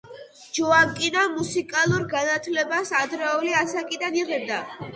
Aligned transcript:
ჯოაკინო 0.57 1.25
მუსიკალურ 1.33 2.07
განათლებას 2.15 2.95
ადრეული 3.03 3.55
ასაკიდან 3.61 4.21
იღებდა. 4.25 4.63